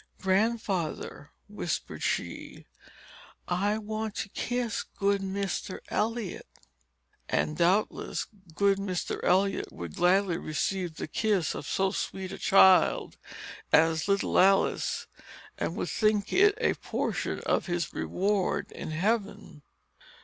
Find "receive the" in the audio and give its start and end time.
10.39-11.07